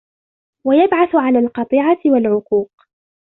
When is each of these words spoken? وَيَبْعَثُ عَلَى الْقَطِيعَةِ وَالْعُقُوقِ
وَيَبْعَثُ 0.67 1.15
عَلَى 1.15 1.39
الْقَطِيعَةِ 1.39 1.99
وَالْعُقُوقِ 2.05 2.71